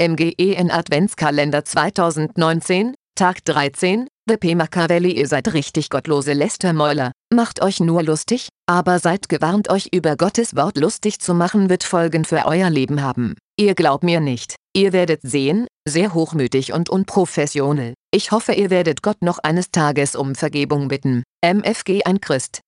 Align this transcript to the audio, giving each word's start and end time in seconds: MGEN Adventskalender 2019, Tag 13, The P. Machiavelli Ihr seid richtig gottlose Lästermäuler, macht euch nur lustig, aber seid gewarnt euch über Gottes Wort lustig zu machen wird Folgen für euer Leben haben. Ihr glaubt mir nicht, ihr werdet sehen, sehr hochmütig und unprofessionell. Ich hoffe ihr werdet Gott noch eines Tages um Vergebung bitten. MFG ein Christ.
MGEN 0.00 0.70
Adventskalender 0.70 1.62
2019, 1.62 2.94
Tag 3.14 3.44
13, 3.44 4.08
The 4.26 4.38
P. 4.38 4.54
Machiavelli 4.54 5.12
Ihr 5.12 5.28
seid 5.28 5.52
richtig 5.52 5.90
gottlose 5.90 6.32
Lästermäuler, 6.32 7.12
macht 7.30 7.60
euch 7.60 7.80
nur 7.80 8.02
lustig, 8.02 8.48
aber 8.66 8.98
seid 8.98 9.28
gewarnt 9.28 9.68
euch 9.68 9.88
über 9.92 10.16
Gottes 10.16 10.56
Wort 10.56 10.78
lustig 10.78 11.18
zu 11.18 11.34
machen 11.34 11.68
wird 11.68 11.84
Folgen 11.84 12.24
für 12.24 12.46
euer 12.46 12.70
Leben 12.70 13.02
haben. 13.02 13.34
Ihr 13.58 13.74
glaubt 13.74 14.02
mir 14.02 14.20
nicht, 14.20 14.56
ihr 14.74 14.94
werdet 14.94 15.20
sehen, 15.22 15.66
sehr 15.86 16.14
hochmütig 16.14 16.72
und 16.72 16.88
unprofessionell. 16.88 17.92
Ich 18.10 18.32
hoffe 18.32 18.54
ihr 18.54 18.70
werdet 18.70 19.02
Gott 19.02 19.20
noch 19.20 19.38
eines 19.40 19.70
Tages 19.70 20.16
um 20.16 20.34
Vergebung 20.34 20.88
bitten. 20.88 21.24
MFG 21.44 22.04
ein 22.06 22.22
Christ. 22.22 22.60